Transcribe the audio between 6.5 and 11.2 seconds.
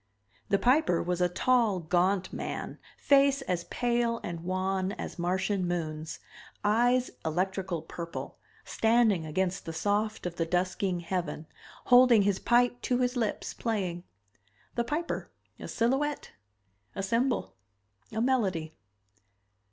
eyes electrical purple, standing against the soft of the dusking